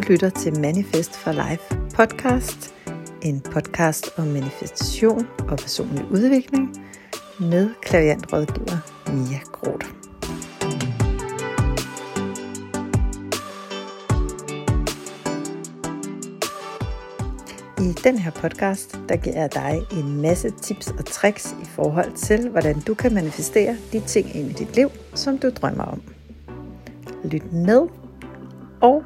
[0.00, 2.74] Du lytter til Manifest for Life podcast,
[3.22, 6.76] en podcast om manifestation og personlig udvikling
[7.40, 8.76] med klaviantrådgiver
[9.12, 9.86] Mia Groth.
[17.80, 22.12] I den her podcast, der giver jeg dig en masse tips og tricks i forhold
[22.12, 26.02] til, hvordan du kan manifestere de ting ind i dit liv, som du drømmer om.
[27.24, 27.88] Lyt med,
[28.80, 29.04] og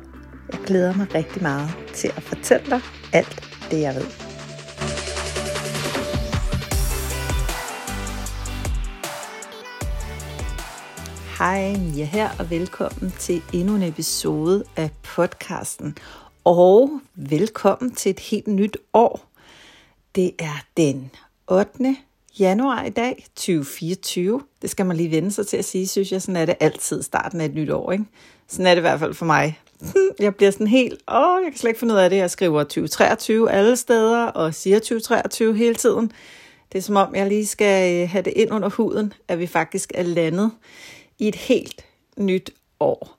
[0.54, 2.80] jeg glæder mig rigtig meget til at fortælle dig
[3.12, 4.06] alt det, jeg ved.
[11.38, 15.98] Hej, Mia her, og velkommen til endnu en episode af podcasten.
[16.44, 19.30] Og velkommen til et helt nyt år.
[20.14, 21.10] Det er den
[21.46, 21.96] 8.
[22.38, 24.42] januar i dag, 2024.
[24.62, 26.22] Det skal man lige vende sig til at sige, synes jeg.
[26.22, 27.92] Sådan er det altid starten af et nyt år.
[27.92, 28.04] Ikke?
[28.48, 29.60] Sådan er det i hvert fald for mig.
[30.18, 32.16] Jeg bliver sådan helt, åh, jeg kan slet ikke finde ud af det.
[32.16, 36.12] Jeg skriver 2023 alle steder, og siger 2023 hele tiden.
[36.72, 39.46] Det er som om, jeg lige skal øh, have det ind under huden, at vi
[39.46, 40.50] faktisk er landet
[41.18, 41.84] i et helt
[42.16, 43.18] nyt år.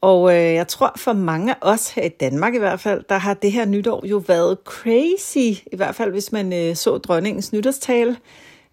[0.00, 3.18] Og øh, jeg tror for mange af os her i Danmark i hvert fald, der
[3.18, 5.62] har det her nytår jo været crazy.
[5.72, 8.16] I hvert fald hvis man øh, så dronningens nytårstale.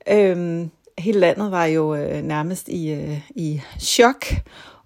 [0.09, 4.25] Øhm, hele landet var jo øh, nærmest i, øh, i chok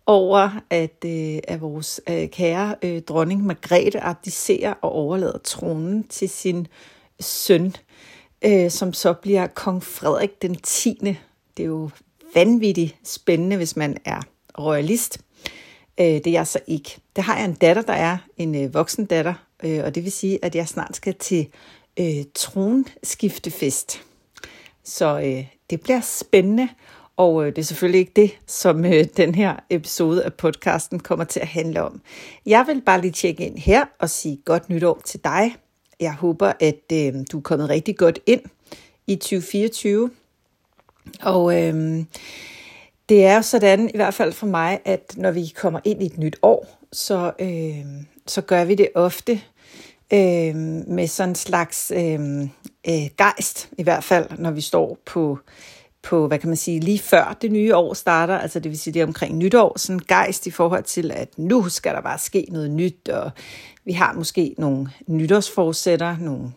[0.07, 6.29] over, at, øh, at vores øh, kære øh, dronning Margrethe abdicerer og overlader tronen til
[6.29, 6.67] sin
[7.19, 7.75] søn,
[8.41, 10.97] øh, som så bliver kong Frederik den 10.
[11.57, 11.89] Det er jo
[12.35, 14.21] vanvittigt spændende, hvis man er
[14.59, 15.19] royalist.
[15.99, 16.97] Øh, det er jeg så ikke.
[17.15, 20.11] Det har jeg en datter, der er en øh, voksen datter, øh, og det vil
[20.11, 21.47] sige, at jeg snart skal til
[21.99, 24.01] øh, tronskiftefest.
[24.83, 26.69] Så øh, det bliver spændende,
[27.17, 31.25] og øh, det er selvfølgelig ikke det, som øh, den her episode af podcasten kommer
[31.25, 32.01] til at handle om.
[32.45, 35.55] Jeg vil bare lige tjekke ind her og sige godt nytår til dig.
[35.99, 38.41] Jeg håber, at øh, du er kommet rigtig godt ind
[39.07, 40.11] i 2024.
[41.21, 42.03] Og øh,
[43.09, 46.05] det er jo sådan, i hvert fald for mig, at når vi kommer ind i
[46.05, 47.85] et nyt år, så, øh,
[48.27, 49.41] så gør vi det ofte
[50.13, 50.55] øh,
[50.87, 52.41] med sådan en slags øh,
[52.89, 55.39] øh, gejst, i hvert fald når vi står på,
[56.07, 58.93] på, hvad kan man sige, lige før det nye år starter, altså det vil sige
[58.93, 62.71] det omkring nytår, sådan gejst i forhold til, at nu skal der bare ske noget
[62.71, 63.31] nyt, og
[63.85, 66.51] vi har måske nogle nytårsforsætter, nogle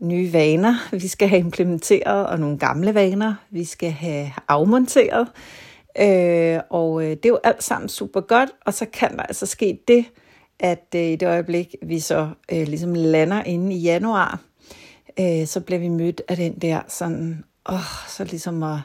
[0.00, 5.28] nye vaner, vi skal have implementeret, og nogle gamle vaner, vi skal have afmonteret.
[6.00, 9.46] Øh, og øh, det er jo alt sammen super godt, og så kan der altså
[9.46, 10.04] ske det,
[10.60, 14.40] at øh, i det øjeblik, vi så øh, ligesom lander inde i januar,
[15.20, 18.78] øh, så bliver vi mødt af den der sådan, oh, så ligesom at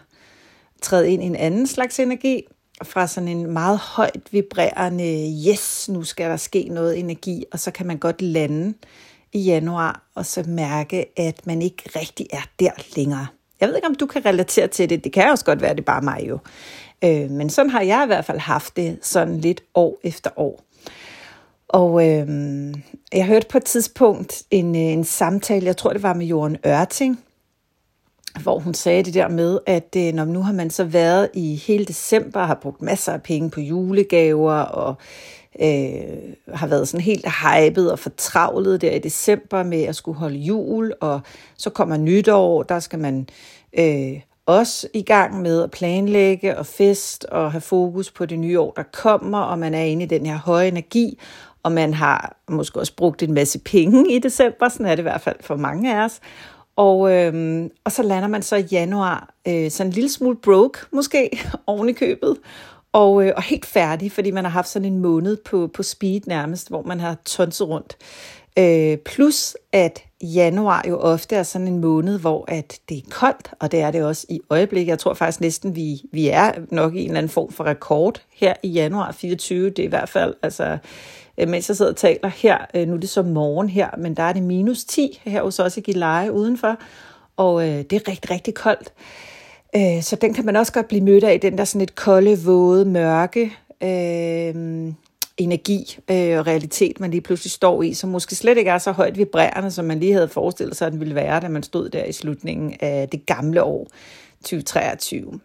[0.81, 2.43] træde ind i en anden slags energi,
[2.83, 7.71] fra sådan en meget højt vibrerende, yes, nu skal der ske noget energi, og så
[7.71, 8.73] kan man godt lande
[9.33, 13.27] i januar, og så mærke, at man ikke rigtig er der længere.
[13.59, 15.03] Jeg ved ikke, om du kan relatere til det.
[15.03, 16.39] Det kan også godt være, det er bare mig jo.
[17.03, 20.63] Øh, men sådan har jeg i hvert fald haft det sådan lidt år efter år.
[21.67, 22.27] Og øh,
[23.13, 26.57] jeg hørte på et tidspunkt en, øh, en samtale, jeg tror det var med Jorden
[26.65, 27.19] Ørting,
[28.41, 31.55] hvor hun sagde det der med, at øh, når nu har man så været i
[31.55, 34.95] hele december, har brugt masser af penge på julegaver, og
[35.61, 40.37] øh, har været sådan helt hypet og fortravlet der i december med at skulle holde
[40.37, 41.21] jul, og
[41.57, 43.27] så kommer nytår, der skal man
[43.79, 48.59] øh, også i gang med at planlægge og fest og have fokus på det nye
[48.59, 51.19] år, der kommer, og man er inde i den her høje energi,
[51.63, 55.01] og man har måske også brugt en masse penge i december, sådan er det i
[55.01, 56.19] hvert fald for mange af os.
[56.75, 60.79] Og, øhm, og så lander man så i januar øh, sådan en lille smule broke,
[60.91, 61.29] måske,
[61.67, 62.37] oven i købet,
[62.91, 66.21] og, øh, og helt færdig, fordi man har haft sådan en måned på, på speed
[66.27, 67.97] nærmest, hvor man har tonset rundt.
[68.59, 73.51] Øh, plus at januar jo ofte er sådan en måned, hvor at det er koldt,
[73.59, 74.89] og det er det også i øjeblikket.
[74.89, 78.21] Jeg tror faktisk næsten, vi, vi er nok i en eller anden form for rekord
[78.33, 79.69] her i januar 24.
[79.69, 80.77] Det er i hvert fald, altså,
[81.37, 84.13] øh, mens jeg sidder og taler her, øh, nu er det så morgen her, men
[84.13, 86.77] der er det minus 10 her hos os i Gilleleje udenfor,
[87.37, 88.93] og øh, det er rigtig, rigtig koldt.
[89.75, 92.39] Øh, så den kan man også godt blive mødt af, den der sådan et kolde,
[92.45, 93.53] våde, mørke,
[93.83, 94.93] øh,
[95.37, 98.91] energi øh, og realitet, man lige pludselig står i, som måske slet ikke er så
[98.91, 101.89] højt vibrerende, som man lige havde forestillet sig, at den ville være, da man stod
[101.89, 103.87] der i slutningen af det gamle år
[104.43, 105.39] 2023.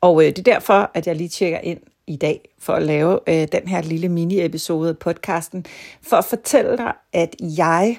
[0.00, 3.20] Og øh, det er derfor, at jeg lige tjekker ind i dag for at lave
[3.26, 5.66] øh, den her lille mini-episode af podcasten,
[6.02, 7.98] for at fortælle dig, at jeg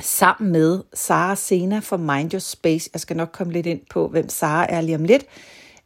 [0.00, 4.08] sammen med Sara Sena fra Mind Your Space, jeg skal nok komme lidt ind på,
[4.08, 5.26] hvem Sara er lige om lidt,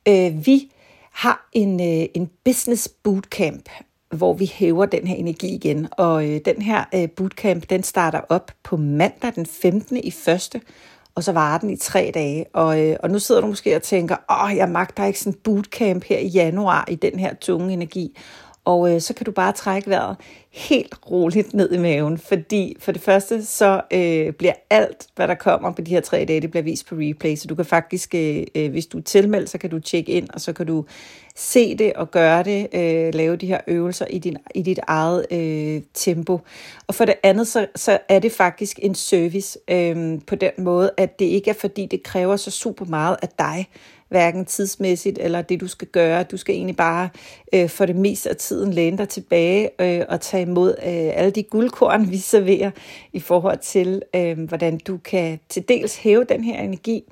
[0.09, 0.73] øh, vi
[1.13, 3.69] har en, øh, en business bootcamp
[4.15, 5.89] hvor vi hæver den her energi igen.
[5.91, 9.97] Og øh, den her øh, bootcamp, den starter op på mandag den 15.
[9.97, 10.61] i første,
[11.15, 12.47] og så varer den i tre dage.
[12.53, 15.39] Og, øh, og nu sidder du måske og tænker, åh, jeg magter ikke sådan en
[15.45, 18.17] bootcamp her i januar i den her tunge energi.
[18.71, 20.17] Og øh, så kan du bare trække vejret
[20.51, 25.35] helt roligt ned i maven, fordi for det første så øh, bliver alt, hvad der
[25.35, 28.15] kommer på de her tre dage, det bliver vist på replay, så du kan faktisk,
[28.15, 30.85] øh, øh, hvis du er tilmeldt, så kan du tjekke ind, og så kan du
[31.37, 35.27] se det og gøre det, øh, lave de her øvelser i, din, i dit eget
[35.31, 36.41] øh, tempo.
[36.87, 40.91] Og for det andet, så, så er det faktisk en service øh, på den måde,
[40.97, 43.69] at det ikke er fordi, det kræver så super meget af dig,
[44.11, 46.23] hverken tidsmæssigt eller det, du skal gøre.
[46.23, 47.09] Du skal egentlig bare
[47.53, 51.31] øh, for det meste af tiden læne dig tilbage øh, og tage imod øh, alle
[51.31, 52.71] de guldkorn, vi serverer
[53.13, 57.05] i forhold til, øh, hvordan du kan til dels hæve den her energi,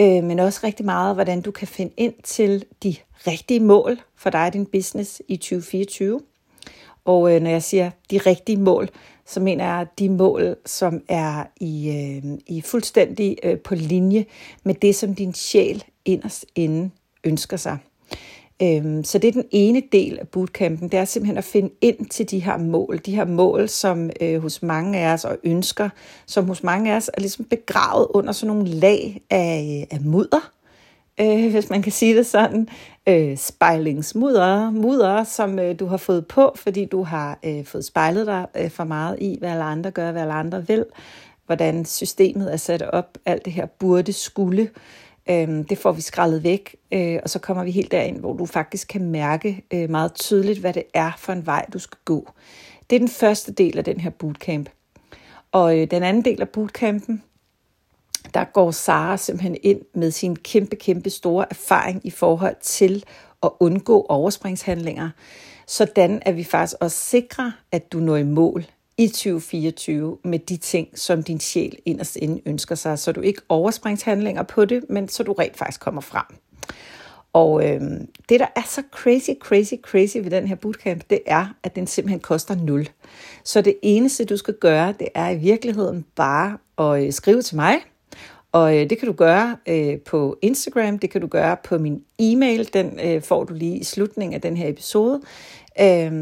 [0.00, 2.96] øh, men også rigtig meget, hvordan du kan finde ind til de
[3.26, 6.20] rigtige mål for dig og din business i 2024.
[7.04, 8.88] Og øh, når jeg siger de rigtige mål,
[9.26, 14.24] så mener jeg de mål, som er i, øh, i fuldstændig øh, på linje
[14.64, 16.90] med det, som din sjæl inderst inde
[17.24, 17.78] ønsker sig.
[18.62, 22.06] Øhm, så det er den ene del af bootcampen, det er simpelthen at finde ind
[22.06, 23.00] til de her mål.
[23.06, 25.88] De her mål, som øh, hos mange af os og ønsker,
[26.26, 30.04] som hos mange af os er ligesom begravet under sådan nogle lag af, øh, af
[30.04, 30.52] mudder,
[31.20, 32.68] øh, hvis man kan sige det sådan.
[33.08, 38.26] Øh, spejlingsmudder, mudder, som øh, du har fået på, fordi du har øh, fået spejlet
[38.26, 40.86] dig øh, for meget i, hvad alle andre gør, hvad alle andre vil,
[41.46, 44.70] hvordan systemet er sat op, alt det her burde, skulle,
[45.30, 48.46] øh, det får vi skrællet væk, øh, og så kommer vi helt derind, hvor du
[48.46, 52.28] faktisk kan mærke øh, meget tydeligt, hvad det er for en vej, du skal gå.
[52.90, 54.70] Det er den første del af den her bootcamp.
[55.52, 57.22] Og øh, den anden del af bootcampen,
[58.34, 63.04] der går Sara simpelthen ind med sin kæmpe, kæmpe store erfaring i forhold til
[63.42, 65.10] at undgå overspringshandlinger,
[65.66, 68.64] sådan at vi faktisk også sikrer, at du når i mål
[68.98, 73.42] i 2024 med de ting, som din sjæl inderst inde ønsker sig, så du ikke
[73.48, 76.24] overspringshandlinger på det, men så du rent faktisk kommer frem.
[77.32, 77.80] Og øh,
[78.28, 81.86] det, der er så crazy, crazy, crazy ved den her bootcamp, det er, at den
[81.86, 82.88] simpelthen koster nul.
[83.44, 87.56] Så det eneste, du skal gøre, det er i virkeligheden bare at øh, skrive til
[87.56, 87.74] mig.
[88.54, 92.02] Og øh, det kan du gøre øh, på Instagram, det kan du gøre på min
[92.18, 95.20] e-mail, den øh, får du lige i slutningen af den her episode.
[95.80, 96.12] Øh,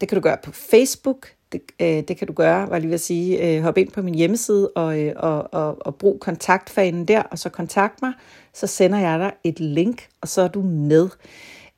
[0.00, 2.94] det kan du gøre på Facebook, det, øh, det kan du gøre, var lige ved
[2.94, 7.08] at sige, øh, hop ind på min hjemmeside og, øh, og, og, og brug kontaktfanen
[7.08, 8.12] der, og så kontakt mig,
[8.52, 11.08] så sender jeg dig et link, og så er du med.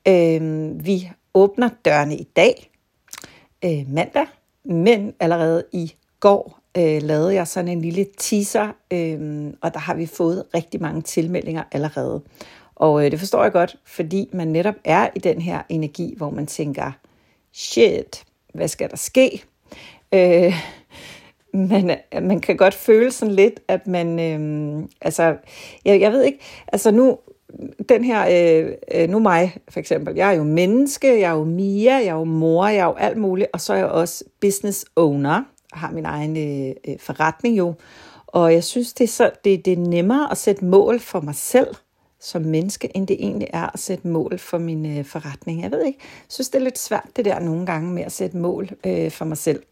[0.07, 2.71] Øh, vi åbner dørene i dag,
[3.65, 4.25] øh, mandag,
[4.65, 9.95] men allerede i går øh, lavede jeg sådan en lille teaser, øh, og der har
[9.95, 12.21] vi fået rigtig mange tilmeldinger allerede.
[12.75, 16.29] Og øh, det forstår jeg godt, fordi man netop er i den her energi, hvor
[16.29, 16.91] man tænker,
[17.53, 19.43] shit, hvad skal der ske?
[20.13, 20.53] Øh,
[21.71, 25.35] man, man kan godt føle sådan lidt, at man, øh, altså,
[25.85, 27.17] jeg, jeg ved ikke, altså nu,
[27.89, 28.25] den her,
[28.61, 32.07] øh, øh, nu mig for eksempel, jeg er jo menneske, jeg er jo Mia, jeg
[32.07, 35.43] er jo mor, jeg er jo alt muligt, og så er jeg også business owner,
[35.73, 37.73] har min egen øh, øh, forretning jo,
[38.27, 41.35] og jeg synes, det er, så, det, det er nemmere at sætte mål for mig
[41.35, 41.75] selv
[42.19, 45.61] som menneske, end det egentlig er at sætte mål for min øh, forretning.
[45.61, 48.11] Jeg ved ikke, jeg synes, det er lidt svært det der nogle gange med at
[48.11, 49.63] sætte mål øh, for mig selv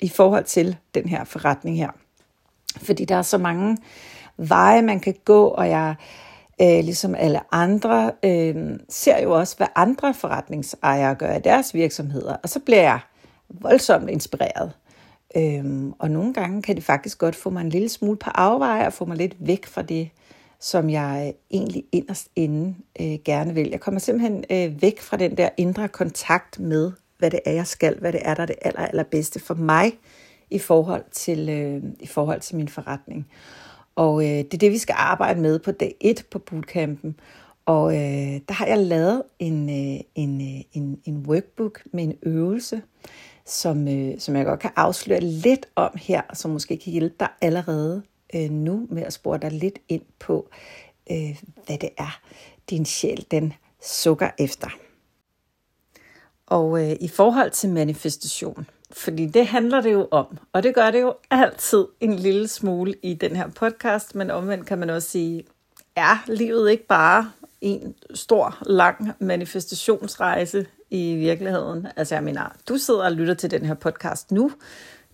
[0.00, 1.90] i forhold til den her forretning her.
[2.76, 3.76] Fordi der er så mange
[4.36, 5.94] veje, man kan gå, og jeg,
[6.62, 12.36] øh, ligesom alle andre, øh, ser jo også, hvad andre forretningsejere gør i deres virksomheder.
[12.42, 13.00] Og så bliver jeg
[13.48, 14.72] voldsomt inspireret.
[15.36, 18.86] Øhm, og nogle gange kan det faktisk godt få mig en lille smule på afveje
[18.86, 20.10] og få mig lidt væk fra det,
[20.60, 23.68] som jeg øh, egentlig inderst inde øh, gerne vil.
[23.70, 27.66] Jeg kommer simpelthen øh, væk fra den der indre kontakt med, hvad det er, jeg
[27.66, 29.92] skal, hvad det er, der er det aller, allerbedste for mig
[30.50, 33.26] i forhold til, øh, i forhold til min forretning.
[33.94, 37.16] Og øh, det er det, vi skal arbejde med på dag 1 på bootcampen.
[37.66, 42.14] Og øh, der har jeg lavet en, øh, en, øh, en, en workbook med en
[42.22, 42.82] øvelse,
[43.50, 47.28] som, øh, som jeg godt kan afsløre lidt om her, som måske kan hjælpe dig
[47.40, 48.02] allerede
[48.34, 50.48] øh, nu med at spore dig lidt ind på,
[51.10, 52.20] øh, hvad det er,
[52.70, 53.52] din sjæl den
[53.82, 54.68] sukker efter.
[56.46, 60.90] Og øh, i forhold til manifestation, fordi det handler det jo om, og det gør
[60.90, 65.08] det jo altid en lille smule i den her podcast, men omvendt kan man også
[65.08, 65.44] sige,
[65.96, 71.86] er livet ikke bare en stor, lang manifestationsrejse i virkeligheden?
[71.96, 74.52] Altså jeg mener, du sidder og lytter til den her podcast nu,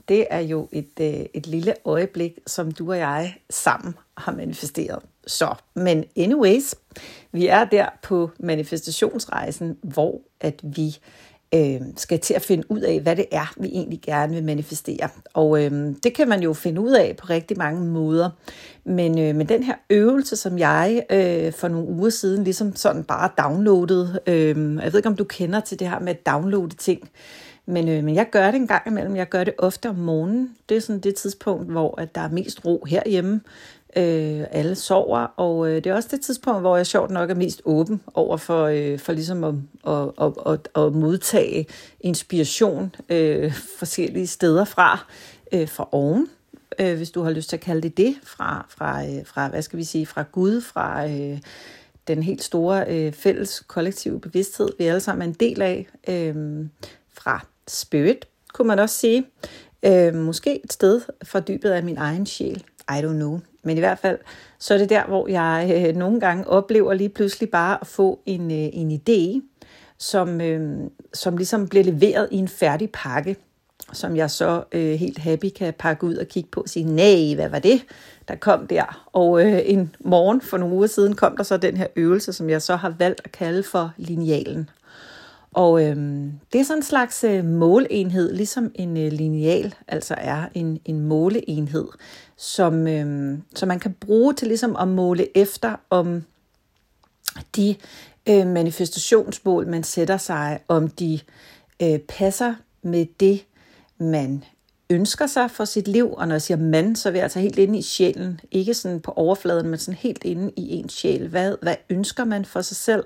[0.09, 5.02] det er jo et, øh, et lille øjeblik, som du og jeg sammen har manifesteret.
[5.26, 6.75] Så, men anyways,
[7.33, 10.97] vi er der på manifestationsrejsen, hvor at vi
[11.54, 15.08] øh, skal til at finde ud af, hvad det er, vi egentlig gerne vil manifestere.
[15.34, 18.30] Og øh, det kan man jo finde ud af på rigtig mange måder.
[18.84, 23.04] Men, øh, men den her øvelse, som jeg øh, for nogle uger siden ligesom sådan
[23.04, 26.76] bare downloadede, øh, jeg ved ikke, om du kender til det her med at downloade
[26.76, 27.10] ting,
[27.66, 29.16] men, øh, men jeg gør det en gang imellem.
[29.16, 30.56] Jeg gør det ofte om morgenen.
[30.68, 33.40] Det er sådan det tidspunkt, hvor at der er mest ro herhjemme.
[33.98, 37.34] Øh, alle sover, og øh, det er også det tidspunkt, hvor jeg sjovt nok er
[37.34, 39.54] mest åben over for, øh, for ligesom at,
[39.86, 41.66] at, at, at, at modtage
[42.00, 45.04] inspiration øh, forskellige steder fra,
[45.52, 46.28] øh, fra oven,
[46.78, 49.62] øh, hvis du har lyst til at kalde det det, fra, fra, øh, fra hvad
[49.62, 51.38] skal vi sige, fra Gud, fra øh,
[52.08, 56.66] den helt store øh, fælles kollektive bevidsthed, vi alle sammen er en del af, øh,
[57.12, 59.26] fra spirit, kunne man også sige.
[59.82, 62.64] Øh, måske et sted fra dybet af min egen sjæl.
[62.90, 63.40] I don't know.
[63.66, 64.18] Men i hvert fald,
[64.58, 68.20] så er det der, hvor jeg øh, nogle gange oplever lige pludselig bare at få
[68.26, 69.40] en, øh, en idé,
[69.99, 73.37] som, øh, som ligesom bliver leveret i en færdig pakke,
[73.92, 77.35] som jeg så øh, helt happy kan pakke ud og kigge på og sige, nej,
[77.35, 77.82] hvad var det,
[78.28, 79.08] der kom der?
[79.12, 82.50] Og øh, en morgen for nogle uger siden kom der så den her øvelse, som
[82.50, 84.70] jeg så har valgt at kalde for linealen.
[85.56, 90.44] Og øhm, det er sådan en slags øh, målenhed, ligesom en øh, lineal altså er
[90.54, 91.86] en, en måleenhed,
[92.36, 96.25] som, øhm, som man kan bruge til ligesom at måle efter, om
[97.56, 97.76] de
[98.28, 101.20] øh, manifestationsmål, man sætter sig, om de
[101.82, 103.44] øh, passer med det,
[103.98, 104.44] man
[104.90, 106.12] ønsker sig for sit liv.
[106.12, 108.40] Og når jeg siger man, så vil jeg altså helt inde i sjælen.
[108.50, 111.28] Ikke sådan på overfladen, men sådan helt inde i ens sjæl.
[111.28, 113.04] Hvad, hvad ønsker man for sig selv?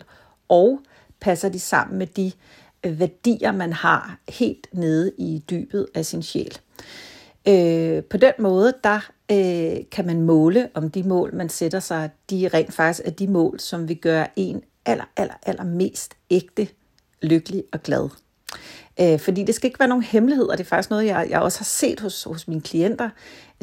[0.48, 0.80] Og
[1.20, 2.32] passer de sammen med de
[2.86, 6.58] øh, værdier, man har helt nede i dybet af sin sjæl.
[7.48, 12.10] Øh, på den måde, der øh, kan man måle, om de mål, man sætter sig,
[12.30, 16.68] de rent faktisk er de mål, som vil gøre en aller, aller, aller mest ægte,
[17.22, 18.08] lykkelig og glad.
[19.00, 21.40] Øh, fordi det skal ikke være nogen hemmelighed, og det er faktisk noget, jeg, jeg
[21.40, 23.10] også har set hos, hos mine klienter,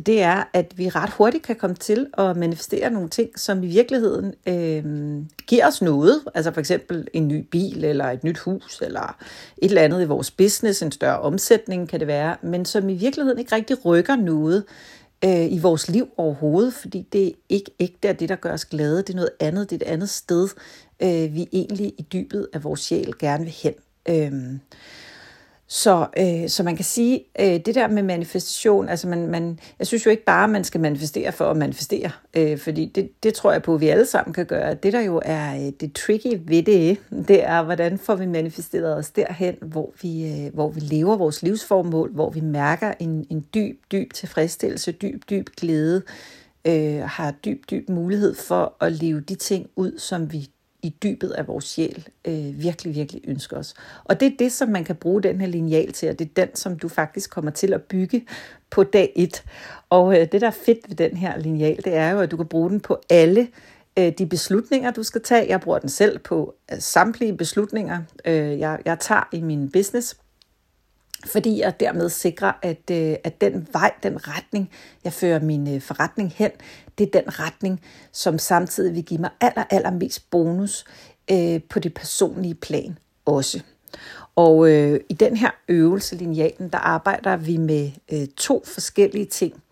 [0.05, 3.67] det er, at vi ret hurtigt kan komme til at manifestere nogle ting, som i
[3.67, 6.21] virkeligheden øh, giver os noget.
[6.35, 9.17] Altså for eksempel en ny bil, eller et nyt hus, eller
[9.57, 12.93] et eller andet i vores business, en større omsætning kan det være, men som i
[12.93, 14.63] virkeligheden ikke rigtig rykker noget
[15.25, 18.97] øh, i vores liv overhovedet, fordi det er ikke ægte det, der gør os glade.
[18.97, 20.49] Det er noget andet, det er et andet sted,
[20.99, 23.73] øh, vi egentlig i dybet af vores sjæl gerne vil hen.
[24.09, 24.59] Øhm,
[25.69, 29.87] så, øh, så man kan sige, øh, det der med manifestation, altså man, man, jeg
[29.87, 33.33] synes jo ikke bare, at man skal manifestere for at manifestere, øh, fordi det, det
[33.33, 34.73] tror jeg på, at vi alle sammen kan gøre.
[34.73, 36.97] Det der jo er øh, det tricky ved det,
[37.27, 41.43] det er, hvordan får vi manifesteret os derhen, hvor vi, øh, hvor vi lever vores
[41.43, 46.01] livsformål, hvor vi mærker en, en dyb, dyb tilfredsstillelse, dyb, dyb glæde,
[46.67, 50.49] øh, har dyb, dyb mulighed for at leve de ting ud, som vi
[50.83, 53.73] i dybet af vores sjæl øh, virkelig, virkelig ønsker os.
[54.03, 56.45] Og det er det, som man kan bruge den her lineal til, og det er
[56.45, 58.25] den, som du faktisk kommer til at bygge
[58.69, 59.43] på dag 1.
[59.89, 62.37] Og øh, det, der er fedt ved den her lineal, det er jo, at du
[62.37, 63.47] kan bruge den på alle
[63.99, 65.49] øh, de beslutninger, du skal tage.
[65.49, 70.17] Jeg bruger den selv på øh, samtlige beslutninger, øh, jeg, jeg tager i min business
[71.25, 74.69] fordi jeg dermed sikrer, at, øh, at den vej, den retning,
[75.03, 76.51] jeg fører min øh, forretning hen,
[76.97, 77.81] det er den retning,
[78.11, 80.85] som samtidig vil give mig aller, aller mest bonus
[81.31, 83.61] øh, på det personlige plan også.
[84.35, 89.63] Og øh, i den her øvelse, linealen, der arbejder vi med øh, to forskellige ting.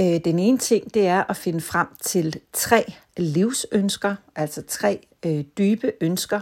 [0.00, 5.44] Øh, den ene ting, det er at finde frem til tre livsønsker, altså tre øh,
[5.58, 6.40] dybe ønsker,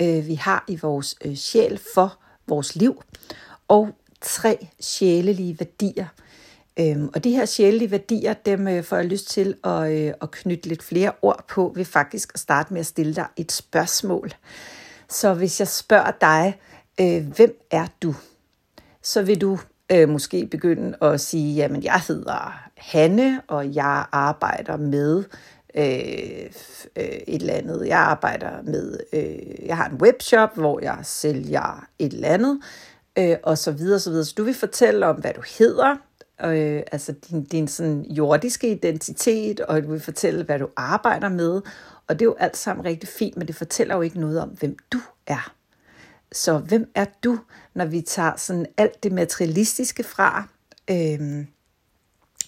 [0.00, 3.02] øh, vi har i vores øh, sjæl for vores liv
[3.68, 3.88] og
[4.20, 6.06] tre sjælelige værdier.
[6.80, 10.30] Øhm, og de her sjælelige værdier, dem øh, får jeg lyst til at, øh, at
[10.30, 14.30] knytte lidt flere ord på, ved faktisk at starte med at stille dig et spørgsmål.
[15.08, 16.60] Så hvis jeg spørger dig,
[17.00, 18.14] øh, hvem er du?
[19.02, 19.58] Så vil du
[19.92, 25.24] øh, måske begynde at sige, jamen jeg hedder Hanne, og jeg arbejder med
[25.74, 26.50] øh,
[26.96, 27.86] øh et eller andet.
[27.86, 32.60] Jeg arbejder med, øh, jeg har en webshop, hvor jeg sælger et eller andet
[33.18, 34.24] øh, og så videre, så videre.
[34.24, 35.96] Så du vil fortælle om, hvad du hedder,
[36.44, 41.60] øh, altså din, din sådan jordiske identitet, og du vil fortælle, hvad du arbejder med,
[42.06, 44.48] og det er jo alt sammen rigtig fint, men det fortæller jo ikke noget om,
[44.48, 45.52] hvem du er.
[46.32, 47.38] Så hvem er du,
[47.74, 50.48] når vi tager sådan alt det materialistiske fra,
[50.90, 51.46] øh,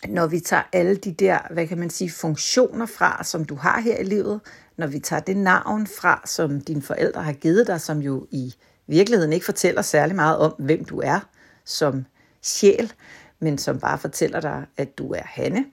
[0.09, 3.81] når vi tager alle de der, hvad kan man sige, funktioner fra, som du har
[3.81, 4.41] her i livet,
[4.77, 8.55] når vi tager det navn fra, som dine forældre har givet dig, som jo i
[8.91, 11.21] virkeligheden ikke fortæller særlig meget om, hvem du er
[11.65, 12.05] som
[12.43, 12.93] sjæl,
[13.41, 15.65] men som bare fortæller dig, at du er Hanne.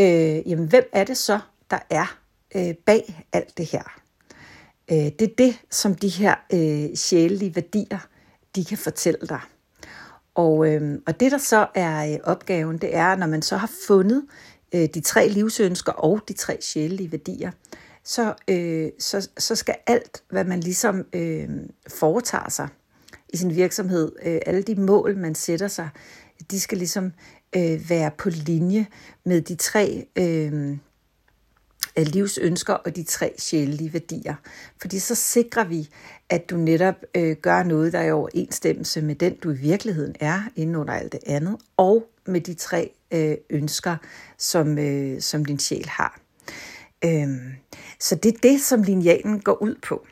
[0.00, 1.38] Øh, jamen, hvem er det så,
[1.70, 2.18] der er
[2.56, 4.00] øh, bag alt det her?
[4.90, 7.98] Øh, det er det, som de her øh, sjælelige værdier
[8.56, 9.40] de kan fortælle dig.
[10.34, 13.70] Og, øh, og det, der så er øh, opgaven, det er, når man så har
[13.86, 14.22] fundet
[14.74, 17.50] øh, de tre livsønsker og de tre sjælelige værdier,
[18.04, 21.48] så, øh, så, så skal alt, hvad man ligesom øh,
[21.88, 22.68] foretager sig
[23.28, 25.88] i sin virksomhed, øh, alle de mål, man sætter sig,
[26.50, 27.12] de skal ligesom
[27.56, 28.86] øh, være på linje
[29.24, 30.76] med de tre øh,
[31.98, 34.34] øh, livsønsker og de tre sjælelige værdier.
[34.80, 35.88] Fordi så sikrer vi,
[36.28, 40.14] at du netop øh, gør noget, der er i overensstemmelse med den, du i virkeligheden
[40.20, 43.96] er, inden under alt det andet, og med de tre øh, ønsker,
[44.38, 46.21] som, øh, som din sjæl har.
[47.04, 47.52] Øhm,
[48.00, 50.06] så det er det, som linjalen går ud på.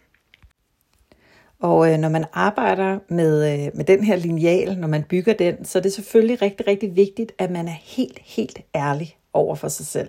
[1.60, 5.64] Og øh, når man arbejder med, øh, med den her lineal, når man bygger den,
[5.64, 9.68] så er det selvfølgelig rigtig, rigtig vigtigt, at man er helt, helt ærlig over for
[9.68, 10.08] sig selv.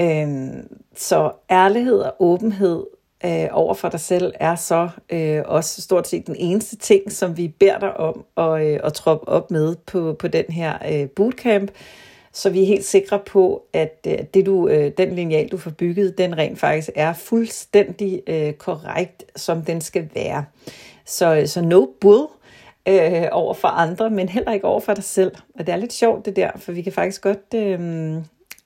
[0.00, 2.86] Øhm, så ærlighed og åbenhed
[3.24, 7.36] øh, over for dig selv er så øh, også stort set den eneste ting, som
[7.36, 11.08] vi beder dig om at, øh, at troppe op med på, på den her øh,
[11.08, 11.70] bootcamp
[12.32, 15.70] så vi er helt sikre på, at øh, det du, øh, den lineal, du får
[15.70, 20.44] bygget, den rent faktisk er fuldstændig øh, korrekt, som den skal være.
[21.04, 22.26] Så, så no bull
[22.88, 25.32] øh, over for andre, men heller ikke over for dig selv.
[25.58, 27.80] Og det er lidt sjovt det der, for vi kan faktisk godt øh,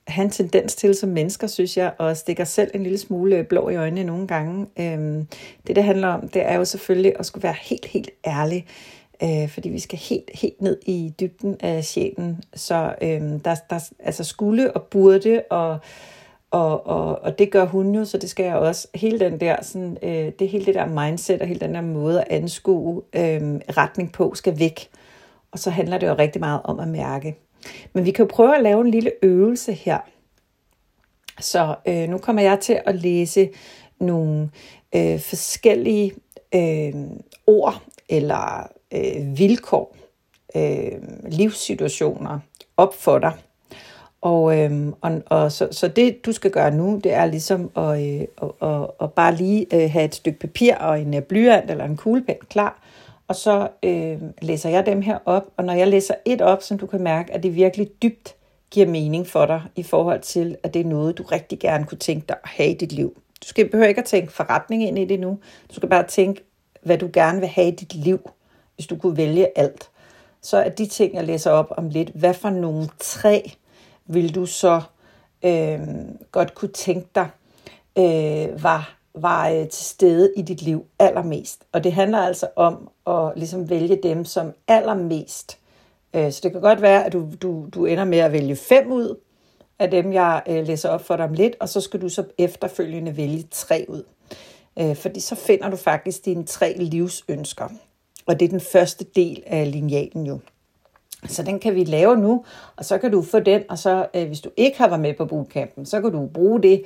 [0.07, 3.43] have en tendens til som mennesker, synes jeg, at stikke os selv en lille smule
[3.43, 4.67] blå i øjnene nogle gange.
[4.79, 5.25] Øh,
[5.67, 8.65] det, det handler om, det er jo selvfølgelig at skulle være helt, helt ærlig
[9.23, 12.43] øh, fordi vi skal helt, helt ned i dybden af sjælen.
[12.53, 15.77] Så øh, der, der altså skulle og burde, og,
[16.51, 18.87] og, og, og det gør hun jo, så det skal jeg også.
[18.95, 22.21] Hele den der, sådan, øh, det hele det der mindset og hele den der måde
[22.21, 23.41] at anskue øh,
[23.77, 24.89] retning på, skal væk.
[25.51, 27.35] Og så handler det jo rigtig meget om at mærke.
[27.93, 29.97] Men vi kan jo prøve at lave en lille øvelse her.
[31.39, 33.49] Så øh, nu kommer jeg til at læse
[33.99, 34.49] nogle
[34.95, 36.13] øh, forskellige
[36.55, 36.93] øh,
[37.47, 39.95] ord eller øh, vilkår,
[40.55, 40.91] øh,
[41.25, 42.39] livssituationer
[42.77, 43.33] op for dig.
[44.21, 48.03] Og, øh, og, og så, så det, du skal gøre nu, det er ligesom at,
[48.03, 51.71] øh, og, og, og bare lige øh, have et stykke papir og en øh, blyant
[51.71, 52.81] eller en kuglepen klar,
[53.27, 56.77] og så øh, læser jeg dem her op, og når jeg læser et op, som
[56.77, 58.35] du kan mærke, at det virkelig dybt
[58.71, 61.97] giver mening for dig, i forhold til, at det er noget, du rigtig gerne kunne
[61.97, 63.21] tænke dig at have i dit liv.
[63.41, 65.39] Du skal, behøver ikke at tænke forretning ind i det nu.
[65.69, 66.43] Du skal bare tænke,
[66.81, 68.29] hvad du gerne vil have i dit liv
[68.77, 69.89] hvis du kunne vælge alt,
[70.41, 73.51] så er de ting, jeg læser op om lidt, hvad for nogle tre
[74.05, 74.81] vil du så
[75.45, 75.79] øh,
[76.31, 77.29] godt kunne tænke dig
[77.97, 81.63] øh, var, var øh, til stede i dit liv allermest.
[81.71, 85.57] Og det handler altså om at ligesom vælge dem som allermest.
[86.13, 88.91] Øh, så det kan godt være, at du, du, du ender med at vælge fem
[88.91, 89.19] ud
[89.79, 92.23] af dem, jeg øh, læser op for dig om lidt, og så skal du så
[92.37, 94.03] efterfølgende vælge tre ud.
[94.79, 97.69] Øh, fordi så finder du faktisk dine tre livsønsker.
[98.27, 100.39] Og det er den første del af linealen jo.
[101.27, 104.27] Så den kan vi lave nu, og så kan du få den, og så øh,
[104.27, 106.83] hvis du ikke har været med på bootcampen, så kan du bruge det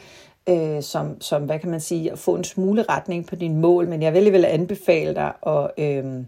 [0.49, 3.87] øh, som, som, hvad kan man sige, at få en smule retning på dine mål.
[3.87, 6.23] Men jeg vil alligevel anbefale dig at, øh,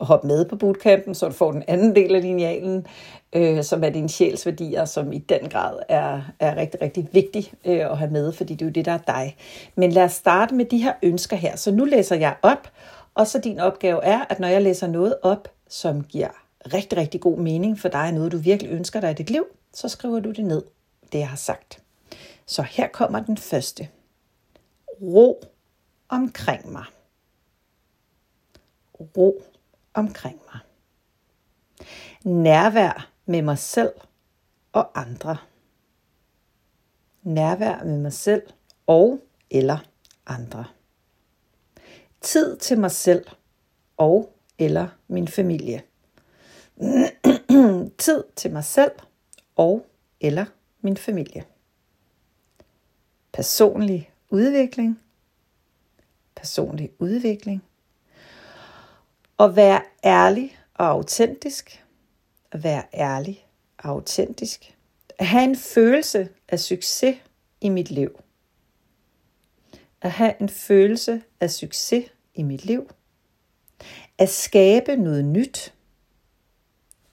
[0.00, 2.86] at hoppe med på bootcampen, så du får den anden del af linealen,
[3.32, 7.90] øh, som er dine sjælsværdier, som i den grad er, er rigtig, rigtig vigtig øh,
[7.90, 9.36] at have med, fordi det er jo det, der er dig.
[9.76, 11.56] Men lad os starte med de her ønsker her.
[11.56, 12.68] Så nu læser jeg op,
[13.14, 16.30] og så din opgave er, at når jeg læser noget op, som giver
[16.72, 19.88] rigtig, rigtig god mening for dig, noget du virkelig ønsker dig i dit liv, så
[19.88, 20.62] skriver du det ned,
[21.12, 21.82] det jeg har sagt.
[22.46, 23.88] Så her kommer den første.
[25.02, 25.42] Ro
[26.08, 26.84] omkring mig.
[29.00, 29.42] Ro
[29.94, 30.60] omkring mig.
[32.24, 33.92] Nærvær med mig selv
[34.72, 35.36] og andre.
[37.22, 38.42] Nærvær med mig selv
[38.86, 39.78] og eller
[40.26, 40.64] andre
[42.24, 43.26] tid til mig selv
[43.96, 45.82] og eller min familie.
[47.98, 48.92] tid til mig selv
[49.56, 49.86] og
[50.20, 50.44] eller
[50.80, 51.44] min familie.
[53.32, 55.00] Personlig udvikling.
[56.36, 57.64] Personlig udvikling.
[59.36, 61.84] Og være ærlig og autentisk.
[62.52, 63.46] At være ærlig
[63.78, 64.76] og autentisk.
[65.18, 67.16] At have en følelse af succes
[67.60, 68.20] i mit liv.
[70.00, 72.90] At have en følelse af succes i mit liv.
[74.18, 75.74] At skabe noget nyt.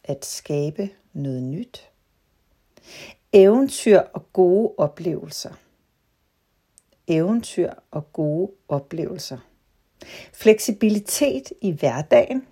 [0.04, 1.90] At skabe noget nyt.
[3.34, 5.54] Eventyr og gode oplevelser.
[7.08, 9.38] Eventyr og gode oplevelser.
[10.34, 12.48] Fleksibilitet i hverdagen.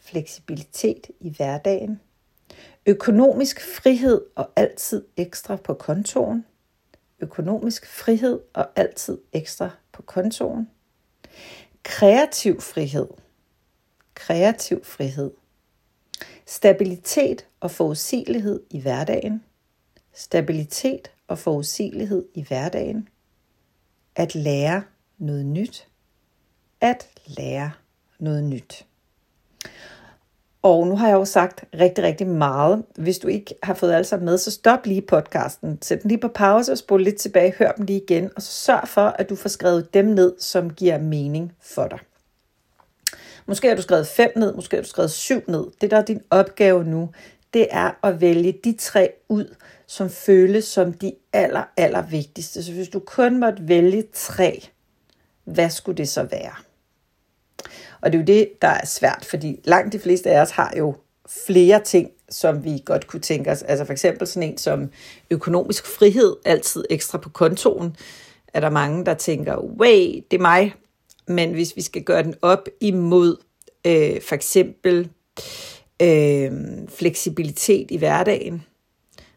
[0.00, 2.00] Fleksibilitet i hverdagen.
[2.86, 6.46] Økonomisk frihed og altid ekstra på kontoen.
[7.20, 10.68] Økonomisk frihed og altid ekstra på kontoen
[11.82, 13.08] kreativ frihed.
[14.14, 15.30] kreativ frihed.
[16.46, 19.44] Stabilitet og forudsigelighed i hverdagen.
[20.12, 23.08] Stabilitet og forudsigelighed i hverdagen.
[24.16, 24.84] At lære
[25.18, 25.88] noget nyt.
[26.80, 27.72] At lære
[28.18, 28.86] noget nyt.
[30.62, 32.84] Og nu har jeg jo sagt rigtig, rigtig meget.
[32.96, 35.78] Hvis du ikke har fået alt sammen med, så stop lige podcasten.
[35.82, 37.54] Sæt den lige på pause og spol lidt tilbage.
[37.58, 38.30] Hør dem lige igen.
[38.36, 41.98] Og så sørg for, at du får skrevet dem ned, som giver mening for dig.
[43.46, 45.66] Måske har du skrevet fem ned, måske har du skrevet syv ned.
[45.80, 47.10] Det, der er din opgave nu,
[47.54, 49.54] det er at vælge de tre ud,
[49.86, 52.62] som føles som de aller, aller vigtigste.
[52.62, 54.68] Så hvis du kun måtte vælge tre,
[55.44, 56.52] hvad skulle det så være?
[58.02, 60.74] Og det er jo det, der er svært, fordi langt de fleste af os har
[60.78, 60.94] jo
[61.46, 63.62] flere ting, som vi godt kunne tænke os.
[63.62, 64.90] Altså for eksempel sådan en som
[65.30, 67.96] økonomisk frihed, altid ekstra på kontoen.
[68.54, 70.74] Er der mange, der tænker, wait, det er mig.
[71.26, 73.36] Men hvis vi skal gøre den op imod
[73.86, 75.08] øh, for eksempel
[76.02, 76.52] øh,
[76.88, 78.64] fleksibilitet i hverdagen,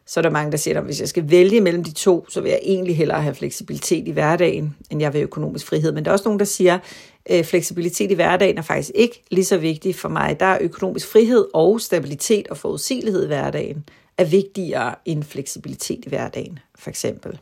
[0.06, 2.40] så er der mange, der siger, at hvis jeg skal vælge mellem de to, så
[2.40, 5.92] vil jeg egentlig hellere have fleksibilitet i hverdagen, end jeg vil økonomisk frihed.
[5.92, 6.78] Men der er også nogen, der siger,
[7.26, 10.40] at fleksibilitet i hverdagen er faktisk ikke lige så vigtig for mig.
[10.40, 13.84] Der er økonomisk frihed og stabilitet og forudsigelighed i hverdagen
[14.18, 17.38] er vigtigere end fleksibilitet i hverdagen, for eksempel.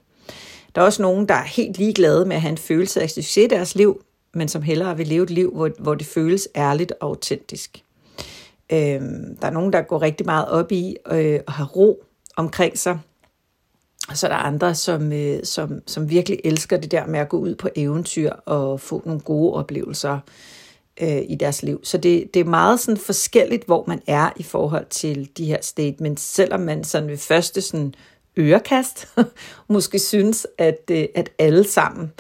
[0.75, 3.45] Der er også nogen, der er helt ligeglade med at have en følelse af succes
[3.45, 4.03] i deres liv,
[4.35, 7.83] men som hellere vil leve et liv, hvor, hvor det føles ærligt og autentisk.
[8.73, 12.05] Øhm, der er nogen, der går rigtig meget op i øh, at have ro
[12.37, 12.99] omkring sig.
[14.09, 17.29] Og så er der andre, som, øh, som, som virkelig elsker det der med at
[17.29, 20.19] gå ud på eventyr og få nogle gode oplevelser
[21.01, 21.81] øh, i deres liv.
[21.85, 25.59] Så det, det er meget sådan forskelligt, hvor man er i forhold til de her
[25.63, 27.95] statements, selvom man sådan ved første sådan
[28.39, 29.09] ørekast
[29.69, 32.13] måske synes, at, øh, at alle sammen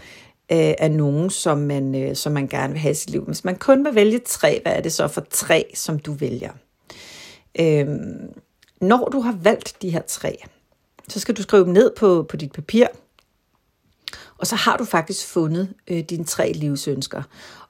[0.52, 3.24] øh, er nogen, som man, øh, som man gerne vil have i sit liv.
[3.24, 6.50] Hvis man kun må vælge tre, hvad er det så for tre, som du vælger?
[7.60, 7.86] Øh,
[8.84, 10.36] når du har valgt de her tre,
[11.08, 12.86] så skal du skrive dem ned på, på dit papir,
[14.38, 17.22] og så har du faktisk fundet øh, dine tre livsønsker.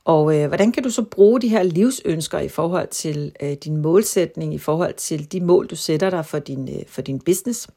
[0.04, 3.76] Og øh, hvordan kan du så bruge de her livsønsker i forhold til øh, din
[3.76, 7.68] målsætning, i forhold til de mål, du sætter dig for din, øh, for din business?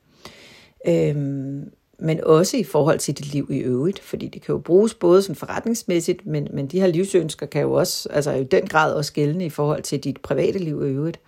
[0.88, 4.94] Øhm, men også i forhold til dit liv i øvrigt, fordi det kan jo bruges
[4.94, 8.94] både som forretningsmæssigt, men, men de her livsønsker kan jo også, altså i den grad
[8.94, 11.20] også gældende i forhold til dit private liv i øvrigt.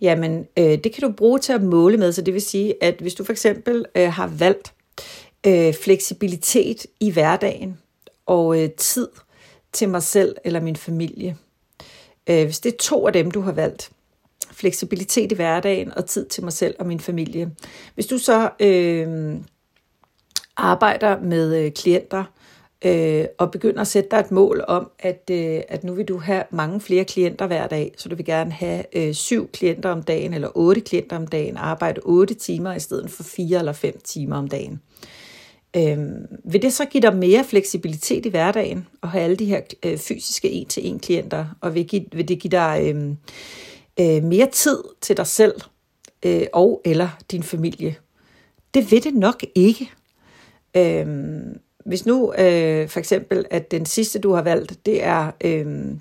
[0.00, 2.94] Jamen, øh, det kan du bruge til at måle med, så det vil sige, at
[3.00, 4.74] hvis du for eksempel øh, har valgt
[5.46, 7.78] øh, fleksibilitet i hverdagen
[8.26, 9.08] og øh, tid
[9.72, 11.36] til mig selv eller min familie,
[12.30, 13.90] øh, hvis det er to af dem, du har valgt,
[14.52, 17.50] fleksibilitet i hverdagen og tid til mig selv og min familie.
[17.94, 19.36] Hvis du så øh,
[20.56, 22.47] arbejder med øh, klienter øh,
[22.84, 26.18] Øh, og begynder at sætte dig et mål om, at, øh, at nu vil du
[26.18, 30.02] have mange flere klienter hver dag, så du vil gerne have øh, syv klienter om
[30.02, 34.00] dagen eller otte klienter om dagen, arbejde otte timer i stedet for fire eller fem
[34.04, 34.80] timer om dagen.
[35.76, 35.98] Øh,
[36.44, 39.98] vil det så give dig mere fleksibilitet i hverdagen at have alle de her øh,
[39.98, 43.10] fysiske en-til-en klienter, og vil, give, vil det give dig øh,
[44.00, 45.54] øh, mere tid til dig selv
[46.22, 47.96] øh, og eller din familie?
[48.74, 49.90] Det vil det nok ikke.
[50.76, 51.58] Øhm,
[51.88, 55.94] hvis nu øh, for eksempel, at den sidste, du har valgt, det er, øh,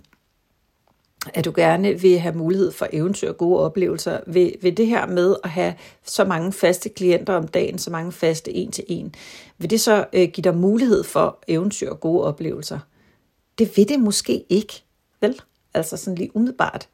[1.34, 5.06] at du gerne vil have mulighed for eventyr og gode oplevelser, ved, ved det her
[5.06, 5.74] med at have
[6.04, 9.16] så mange faste klienter om dagen, så mange faste en til en,
[9.58, 12.80] vil det så øh, give dig mulighed for eventyr og gode oplevelser?
[13.58, 14.84] Det vil det måske ikke,
[15.22, 15.42] vel?
[15.74, 16.88] Altså sådan lige umiddelbart.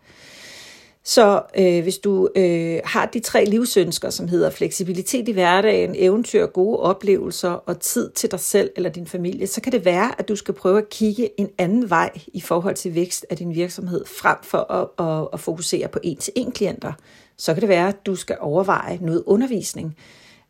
[1.05, 6.45] Så øh, hvis du øh, har de tre livsønsker, som hedder fleksibilitet i hverdagen, eventyr,
[6.45, 10.27] gode oplevelser og tid til dig selv eller din familie, så kan det være, at
[10.27, 14.05] du skal prøve at kigge en anden vej i forhold til vækst af din virksomhed,
[14.05, 16.93] frem for at, at, at fokusere på en-til-en klienter.
[17.37, 19.97] Så kan det være, at du skal overveje noget undervisning.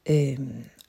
[0.10, 0.38] Øh,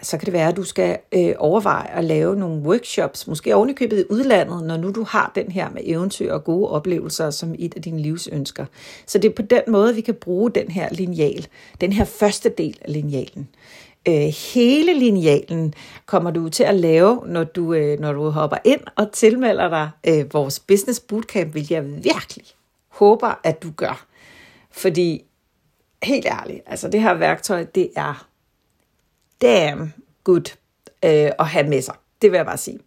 [0.02, 4.00] så kan det være, at du skal øh, overveje at lave nogle workshops, måske ovenikøbet
[4.00, 7.74] i udlandet, når nu du har den her med eventyr og gode oplevelser som et
[7.76, 8.66] af dine livsønsker.
[9.06, 11.46] Så det er på den måde, vi kan bruge den her lineal,
[11.80, 13.48] den her første del af linealen.
[14.08, 15.74] Øh, hele linealen
[16.06, 19.90] kommer du til at lave, når du, øh, når du hopper ind og tilmelder dig
[20.06, 22.44] øh, vores Business Bootcamp, hvilket jeg virkelig
[22.88, 24.06] håber, at du gør.
[24.70, 25.24] Fordi,
[26.02, 28.26] helt ærligt, altså det her værktøj, det er
[29.42, 29.92] damn
[30.24, 30.56] good
[31.04, 31.94] øh, at have med sig.
[32.22, 32.78] Det vil jeg bare sige.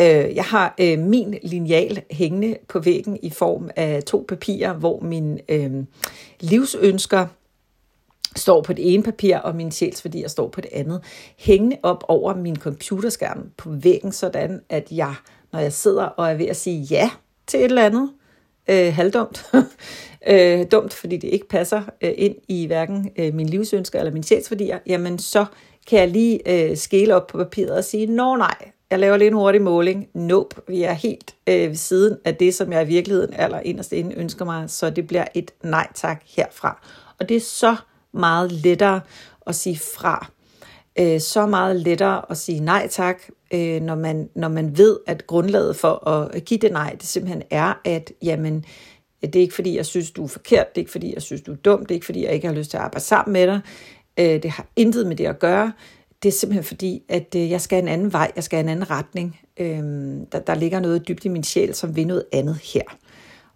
[0.00, 5.00] Øh, jeg har øh, min lineal hængende på væggen i form af to papirer, hvor
[5.00, 5.84] min øh,
[6.40, 7.26] livsønsker
[8.36, 11.00] står på det ene papir, og min sjælsværdier står på det andet,
[11.38, 15.14] hængende op over min computerskærm på væggen, sådan at jeg,
[15.52, 17.10] når jeg sidder og er ved at sige ja
[17.46, 18.10] til et eller andet,
[18.68, 19.46] øh, halvdumt.
[20.30, 24.22] øh, dumt, fordi det ikke passer øh, ind i hverken øh, min livsønsker eller min
[24.22, 25.44] sjælsværdier, jamen så
[25.86, 29.28] kan jeg lige øh, skæle op på papiret og sige, nå nej, jeg laver lige
[29.28, 30.08] en hurtig måling.
[30.14, 33.92] Nope, vi er helt øh, ved siden af det, som jeg i virkeligheden aller inderst
[33.92, 36.86] inde ønsker mig, så det bliver et nej tak herfra.
[37.20, 37.76] Og det er så
[38.12, 39.00] meget lettere
[39.46, 40.26] at sige fra.
[40.98, 43.22] Øh, så meget lettere at sige nej tak,
[43.54, 47.42] øh, når, man, når man ved, at grundlaget for at give det nej, det simpelthen
[47.50, 48.64] er, at jamen,
[49.22, 51.42] det er ikke fordi, jeg synes, du er forkert, det er ikke fordi, jeg synes,
[51.42, 53.32] du er dum, det er ikke fordi, jeg ikke har lyst til at arbejde sammen
[53.32, 53.60] med dig,
[54.18, 55.72] øh, det har intet med det at gøre,
[56.22, 58.90] det er simpelthen fordi, at øh, jeg skal en anden vej, jeg skal en anden
[58.90, 59.40] retning.
[59.56, 62.82] Øhm, der, der ligger noget dybt i min sjæl, som vil noget andet her.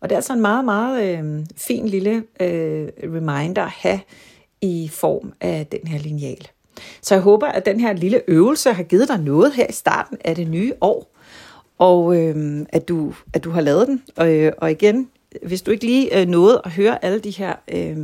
[0.01, 4.01] Og det er altså en meget, meget øh, fin lille øh, reminder at have
[4.61, 6.49] i form af den her lineal.
[7.03, 10.19] Så jeg håber, at den her lille øvelse har givet dig noget her i starten
[10.25, 11.17] af det nye år,
[11.79, 14.03] og øh, at, du, at du har lavet den.
[14.17, 15.09] Og, øh, og igen,
[15.43, 17.97] hvis du ikke lige øh, nåede at høre alle de her øh,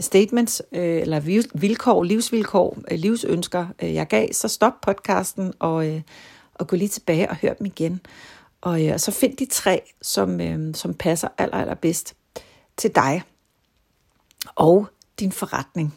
[0.00, 1.20] statements, øh, eller
[1.54, 6.00] vilkår, livsvilkår, øh, livsønsker, øh, jeg gav, så stop podcasten og, øh,
[6.54, 8.00] og gå lige tilbage og hør dem igen.
[8.60, 12.14] Og, øh, så find de tre, som, øh, som passer aller, aller bedst
[12.76, 13.22] til dig
[14.54, 14.86] og
[15.20, 15.94] din forretning.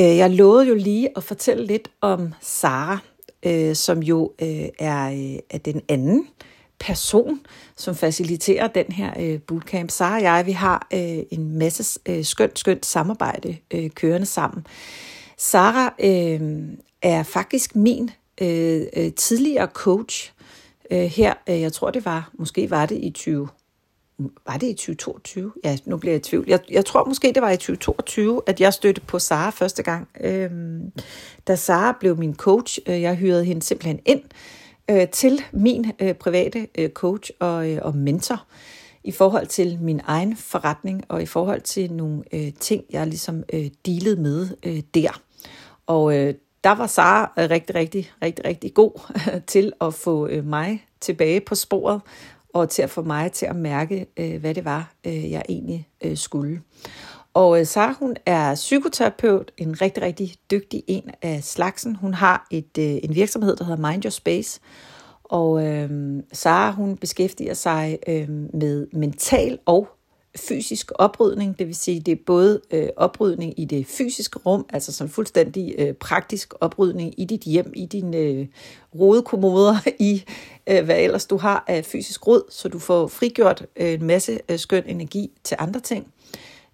[0.00, 2.98] Øh, jeg lovede jo lige at fortælle lidt om Sara,
[3.46, 6.26] øh, som jo øh, er, øh, er den anden
[6.78, 7.40] person,
[7.76, 9.90] som faciliterer den her bootcamp.
[9.90, 10.86] Sara og jeg, vi har
[11.30, 13.56] en masse skønt, skønt samarbejde
[13.94, 14.66] kørende sammen.
[15.38, 15.94] Sara
[17.02, 18.10] er faktisk min
[19.16, 20.32] tidligere coach
[20.90, 23.48] her, jeg tror det var, måske var det i 20,
[24.18, 25.52] var det i 2022?
[25.64, 26.44] Ja, nu bliver jeg i tvivl.
[26.48, 30.08] Jeg, jeg tror måske, det var i 2022, at jeg stødte på Sara første gang.
[30.20, 30.92] Øhm,
[31.46, 34.22] da Sara blev min coach, øh, jeg hyrede hende simpelthen ind
[34.90, 38.44] øh, til min øh, private øh, coach og, øh, og mentor
[39.04, 43.42] i forhold til min egen forretning og i forhold til nogle øh, ting, jeg ligesom
[43.52, 45.20] øh, dealede med øh, der.
[45.86, 49.12] Og øh, der var Sara øh, rigtig, rigtig, rigtig, rigtig god
[49.52, 52.00] til at få øh, mig tilbage på sporet
[52.54, 55.88] og til at få mig til at mærke, øh, hvad det var, øh, jeg egentlig
[56.04, 56.60] øh, skulle.
[57.34, 61.96] Og øh, Sara, hun er psykoterapeut, en rigtig, rigtig dygtig en af slagsen.
[61.96, 64.60] Hun har et, øh, en virksomhed, der hedder Mind Your Space.
[65.24, 69.88] Og øh, Sara, hun beskæftiger sig øh, med mental og
[70.36, 74.92] fysisk oprydning, det vil sige, det er både øh, oprydning i det fysiske rum, altså
[74.92, 78.46] sådan fuldstændig øh, praktisk oprydning i dit hjem, i dine øh,
[79.00, 80.24] rodekommoder, i
[80.66, 84.40] øh, hvad ellers du har af fysisk rod, så du får frigjort øh, en masse
[84.48, 86.06] øh, skøn energi til andre ting.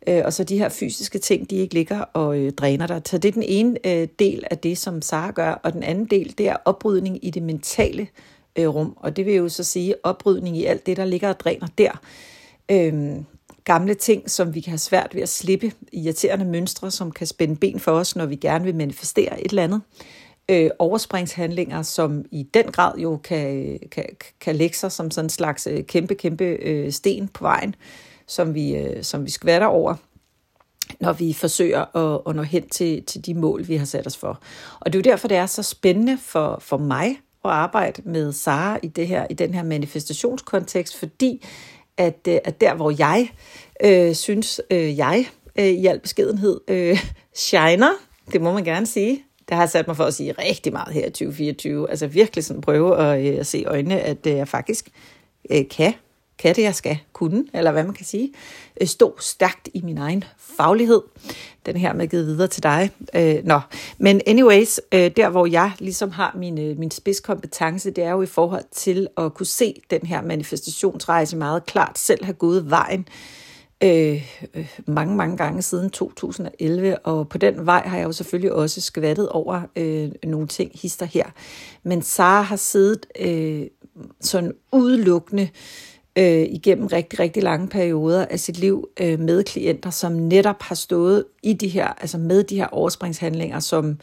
[0.09, 3.03] Øh, og så de her fysiske ting, de ikke ligger og øh, dræner dig.
[3.05, 6.05] Så det er den ene øh, del af det, som Sara gør, og den anden
[6.05, 8.09] del, det er oprydning i det mentale
[8.57, 8.94] øh, rum.
[8.96, 12.01] Og det vil jo så sige oprydning i alt det, der ligger og dræner der.
[12.70, 13.23] Øh,
[13.64, 17.57] gamle ting, som vi kan have svært ved at slippe, irriterende mønstre, som kan spænde
[17.57, 19.81] ben for os, når vi gerne vil manifestere et eller andet.
[20.49, 24.05] Øh, overspringshandlinger, som i den grad jo kan, kan,
[24.40, 27.75] kan lægge sig som sådan en slags øh, kæmpe, kæmpe øh, sten på vejen,
[28.27, 29.94] som vi, øh, som vi skvatter over
[31.01, 34.16] når vi forsøger at, at nå hen til, til de mål, vi har sat os
[34.16, 34.40] for.
[34.81, 37.09] Og det er jo derfor, det er så spændende for, for mig
[37.44, 41.44] at arbejde med Sara i, det her, i den her manifestationskontekst, fordi
[42.00, 43.30] at, øh, at der, hvor jeg
[43.84, 45.26] øh, synes, øh, jeg
[45.58, 46.98] øh, i al beskedenhed øh,
[47.34, 47.92] shiner,
[48.32, 51.06] det må man gerne sige, det har sat mig for at sige rigtig meget her
[51.06, 51.90] i 2024.
[51.90, 54.88] Altså virkelig sådan prøve at, øh, at se øjnene, at øh, jeg faktisk
[55.50, 55.94] øh, kan
[56.40, 58.33] kan det, jeg skal kunne, eller hvad man kan sige,
[58.81, 61.03] øh, stå stærkt i min egen faglighed.
[61.66, 62.90] Den her med givet videre til dig.
[63.14, 63.61] Øh, nå.
[63.98, 68.22] Men anyways, øh, der hvor jeg ligesom har min, øh, min spidskompetence, det er jo
[68.22, 73.09] i forhold til at kunne se den her manifestationsrejse meget klart, selv have gået vejen
[73.83, 74.22] øh,
[74.55, 78.81] øh mange, mange gange siden 2011, og på den vej har jeg jo selvfølgelig også
[78.81, 81.24] skvattet over øh, nogle ting, hister her.
[81.83, 83.66] Men Sara har siddet øh,
[84.20, 85.48] sådan udelukkende øh,
[86.20, 90.74] Øh, igennem rigtig, rigtig lange perioder af sit liv øh, med klienter, som netop har
[90.74, 93.98] stået i de her, altså med de her overspringshandlinger som,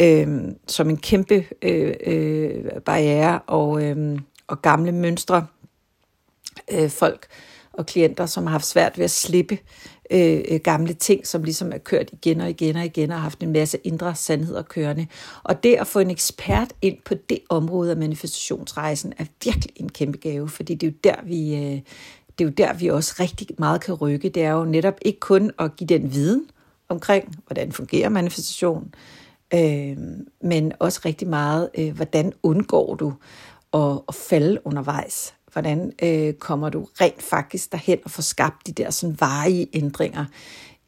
[0.00, 0.28] øh,
[0.66, 5.46] som en kæmpe øh, øh, barriere og, øh, og gamle mønstre.
[6.72, 7.26] Øh, folk
[7.72, 9.58] og klienter, som har haft svært ved at slippe
[10.10, 13.22] Øh, øh, gamle ting, som ligesom er kørt igen og igen og igen, og har
[13.22, 15.06] haft en masse indre sandheder kørende.
[15.42, 19.88] Og det at få en ekspert ind på det område af manifestationsrejsen er virkelig en
[19.88, 21.80] kæmpe gave, fordi det er jo der, vi, øh,
[22.38, 24.28] det er jo der, vi også rigtig meget kan rykke.
[24.28, 26.46] Det er jo netop ikke kun at give den viden
[26.88, 28.94] omkring, hvordan fungerer manifestation,
[29.54, 29.96] øh,
[30.42, 33.12] men også rigtig meget, øh, hvordan undgår du
[33.74, 35.34] at, at falde undervejs.
[35.52, 40.24] Hvordan øh, kommer du rent faktisk derhen og får skabt de der sådan varige ændringer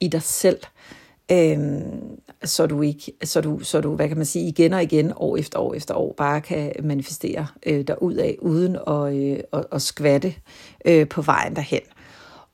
[0.00, 0.58] i dig selv,
[1.32, 1.58] øh,
[2.44, 5.36] så du ikke, så du, så du, hvad kan man sige, igen og igen, år
[5.36, 7.84] efter år efter år, bare kan manifestere øh,
[8.18, 10.34] af uden at, øh, at, at skvatte
[10.84, 11.80] øh, på vejen derhen.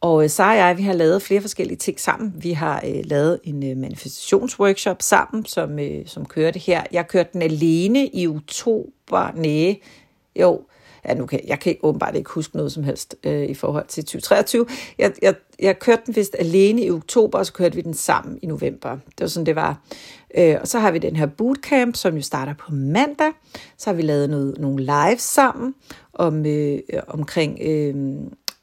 [0.01, 2.35] Og øh, så og jeg, vi har lavet flere forskellige ting sammen.
[2.37, 6.83] Vi har øh, lavet en øh, manifestationsworkshop sammen, som, øh, som kørte her.
[6.93, 9.75] Jeg kørte den alene i oktober, næ,
[10.37, 10.63] jo,
[11.05, 14.05] ja, nu kan, jeg kan åbenbart ikke huske noget som helst øh, i forhold til
[14.05, 14.67] 2023.
[14.99, 18.39] Jeg, jeg, jeg kørte den vist alene i oktober, og så kørte vi den sammen
[18.43, 18.91] i november.
[18.91, 19.81] Det var sådan, det var.
[20.39, 23.33] Øh, og så har vi den her bootcamp, som jo starter på mandag.
[23.79, 25.75] Så har vi lavet noget, nogle live sammen
[26.13, 27.95] om, øh, omkring øh,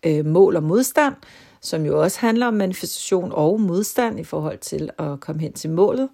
[0.06, 1.16] øh, mål og modstand,
[1.62, 5.70] som jo også handler om manifestation og modstand i forhold til at komme hen til
[5.70, 6.10] målet.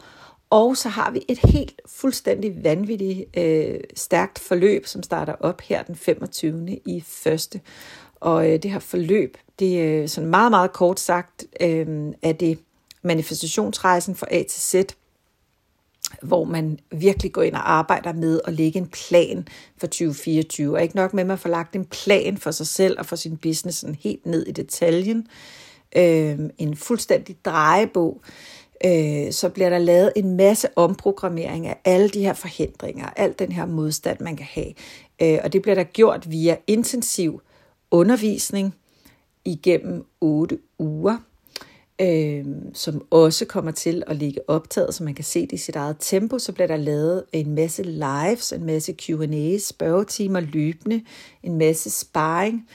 [0.52, 5.84] Og så har vi et helt fuldstændig vanvittigt øh, stærkt forløb, som starter op her
[5.84, 6.80] den 25.
[6.86, 7.62] i første.
[8.16, 11.88] Og øh, det her forløb, det er øh, sådan meget, meget kort sagt, øh,
[12.22, 12.60] er det
[13.02, 14.76] manifestationsrejsen fra A til Z,
[16.22, 20.76] hvor man virkelig går ind og arbejder med at lægge en plan for 2024.
[20.76, 23.16] Og ikke nok med, at man får lagt en plan for sig selv og for
[23.16, 25.28] sin business sådan helt ned i detaljen.
[25.96, 28.22] Øh, en fuldstændig drejebog.
[28.86, 33.52] Øh, så bliver der lavet en masse omprogrammering af alle de her forhindringer, al den
[33.52, 34.74] her modstand, man kan have.
[35.22, 37.42] Øh, og det bliver der gjort via intensiv
[37.92, 38.76] undervisning
[39.46, 41.18] igennem 8 uger
[42.02, 45.76] øh, som også kommer til at ligge optaget, så man kan se det i sit
[45.76, 46.40] eget tempo.
[46.40, 51.02] Så bliver der lavet en masse lives, en masse Q&A, spørgetimer løbende,
[51.44, 52.70] en masse sparring,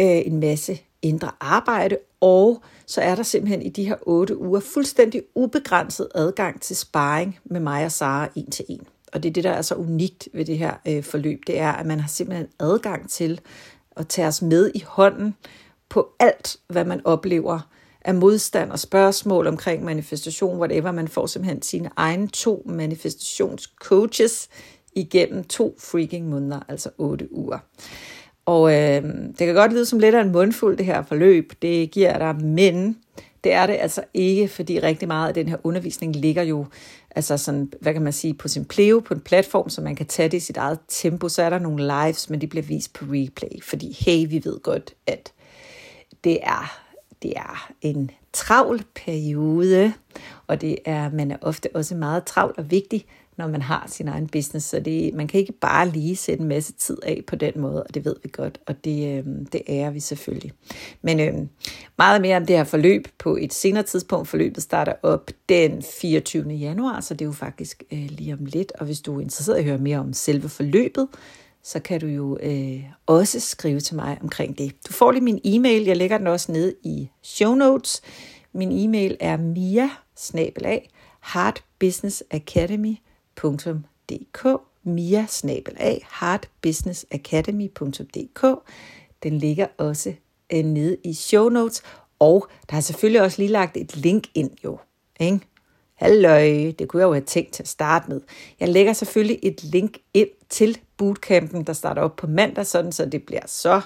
[0.00, 4.60] øh, en masse indre arbejde, og så er der simpelthen i de her otte uger
[4.60, 8.86] fuldstændig ubegrænset adgang til sparring med mig og Sara en til en.
[9.12, 11.72] Og det er det, der er så unikt ved det her øh, forløb, det er,
[11.72, 13.40] at man har simpelthen adgang til
[13.96, 15.34] at tage os med i hånden
[15.88, 17.60] på alt, hvad man oplever
[18.00, 20.92] af modstand og spørgsmål omkring manifestation, whatever.
[20.92, 24.48] Man får simpelthen sine egne to manifestationscoaches
[24.94, 27.58] igennem to freaking måneder, altså otte uger.
[28.46, 29.02] Og øh,
[29.38, 32.44] det kan godt lyde som lidt af en mundfuld, det her forløb, det giver dig,
[32.44, 32.96] men
[33.44, 36.66] det er det altså ikke, fordi rigtig meget af den her undervisning ligger jo,
[37.10, 40.06] altså sådan, hvad kan man sige, på sin pleo, på en platform, så man kan
[40.06, 41.28] tage det i sit eget tempo.
[41.28, 44.60] Så er der nogle lives, men de bliver vist på replay, fordi hey, vi ved
[44.60, 45.32] godt, at
[46.24, 46.86] det er
[47.22, 49.92] det er en travl periode,
[50.46, 53.06] og det er, man er ofte også meget travl og vigtig,
[53.36, 54.66] når man har sin egen business.
[54.66, 57.82] Så det, man kan ikke bare lige sætte en masse tid af på den måde,
[57.82, 60.52] og det ved vi godt, og det, øh, det ærer vi selvfølgelig.
[61.02, 61.34] Men øh,
[61.98, 64.28] meget mere om det her forløb på et senere tidspunkt.
[64.28, 66.54] Forløbet starter op den 24.
[66.54, 68.72] januar, så det er jo faktisk øh, lige om lidt.
[68.72, 71.08] Og hvis du er interesseret i at høre mere om selve forløbet,
[71.62, 74.72] så kan du jo øh, også skrive til mig omkring det.
[74.88, 78.02] Du får lige min e-mail, jeg lægger den også ned i show notes.
[78.52, 79.90] Min e-mail er mia
[83.42, 84.46] heartbusinessacademy.dk
[84.84, 85.26] mia
[86.20, 88.44] heartbusinessacademy.dk
[89.22, 90.14] Den ligger også
[90.52, 91.82] øh, nede i show notes,
[92.18, 94.78] og der er selvfølgelig også lige lagt et link ind jo.
[95.20, 95.40] Ikke?
[95.94, 98.20] Halløj, det kunne jeg jo have tænkt til at starte med.
[98.60, 103.06] Jeg lægger selvfølgelig et link ind til bootcampen, der starter op på mandag, sådan så
[103.06, 103.80] det bliver så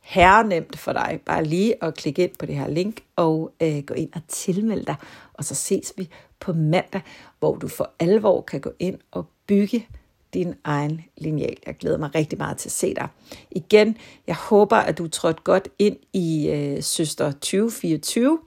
[0.00, 1.20] herrenemt for dig.
[1.26, 4.84] Bare lige at klikke ind på det her link og øh, gå ind og tilmelde
[4.84, 4.94] dig.
[5.34, 6.08] Og så ses vi
[6.40, 7.00] på mandag,
[7.38, 9.86] hvor du for alvor kan gå ind og bygge
[10.34, 11.56] din egen lineal.
[11.66, 13.08] Jeg glæder mig rigtig meget til at se dig.
[13.50, 13.96] Igen,
[14.26, 18.38] jeg håber, at du trådt godt ind i øh, Søster 2024.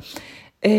[0.65, 0.71] Øh,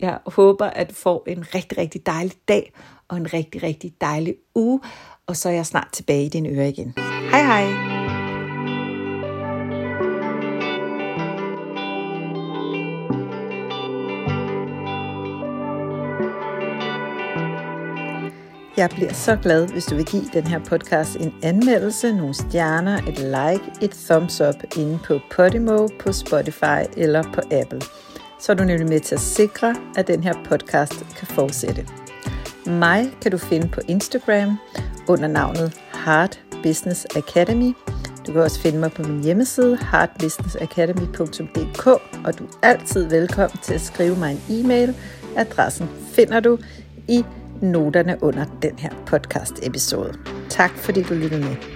[0.00, 2.72] jeg håber, at du får en rigtig, rigtig dejlig dag
[3.08, 4.80] og en rigtig, rigtig dejlig uge.
[5.26, 6.94] Og så er jeg snart tilbage i din øre igen.
[7.30, 8.05] Hej hej!
[18.76, 22.98] Jeg bliver så glad, hvis du vil give den her podcast en anmeldelse, nogle stjerner,
[22.98, 27.80] et like, et thumbs up inde på Podimo, på Spotify eller på Apple
[28.38, 31.86] så er du nemlig med til at sikre, at den her podcast kan fortsætte.
[32.66, 34.58] Mig kan du finde på Instagram
[35.08, 37.72] under navnet Heart Business Academy.
[38.26, 41.86] Du kan også finde mig på min hjemmeside heartbusinessacademy.dk
[42.26, 44.94] og du er altid velkommen til at skrive mig en e-mail.
[45.36, 46.58] Adressen finder du
[47.08, 47.24] i
[47.62, 50.18] noterne under den her podcast episode.
[50.48, 51.75] Tak fordi du lyttede med.